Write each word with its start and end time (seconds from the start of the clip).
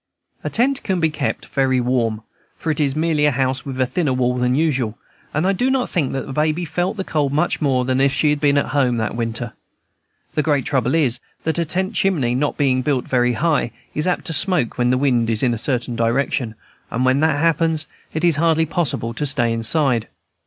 A 0.43 0.49
tent 0.49 0.81
can 0.81 0.99
be 0.99 1.11
kept 1.11 1.45
very 1.49 1.79
warm, 1.79 2.23
for 2.57 2.71
it 2.71 2.79
is 2.79 2.95
merely 2.95 3.27
a 3.27 3.31
house 3.31 3.67
with 3.67 3.79
a 3.79 3.85
thinner 3.85 4.13
wall 4.13 4.35
than 4.39 4.55
usual; 4.55 4.97
and 5.31 5.45
I 5.45 5.53
do 5.53 5.69
not 5.69 5.91
think 5.91 6.11
that 6.13 6.33
Baby 6.33 6.65
felt 6.65 6.97
the 6.97 7.03
cold 7.03 7.31
much 7.31 7.61
more 7.61 7.85
than 7.85 8.01
if 8.01 8.11
she 8.11 8.31
had 8.31 8.39
been 8.39 8.57
at 8.57 8.69
home 8.69 8.97
that 8.97 9.13
winter. 9.15 9.53
The 10.33 10.41
great 10.41 10.65
trouble 10.65 10.95
is, 10.95 11.19
that 11.43 11.59
a 11.59 11.65
tent 11.65 11.93
chimney, 11.93 12.33
not 12.33 12.57
being 12.57 12.81
built 12.81 13.05
very 13.07 13.33
high, 13.33 13.73
is 13.93 14.07
apt 14.07 14.25
to 14.25 14.33
smoke 14.33 14.79
when 14.79 14.89
the 14.89 14.97
wind 14.97 15.29
is 15.29 15.43
in 15.43 15.53
a 15.53 15.57
certain 15.59 15.95
direction; 15.95 16.55
and 16.89 17.05
when 17.05 17.19
that 17.19 17.37
happens 17.37 17.85
it 18.11 18.23
is 18.23 18.37
hardly 18.37 18.65
possible 18.65 19.13
to 19.13 19.27
stay 19.27 19.53
inside. 19.53 20.07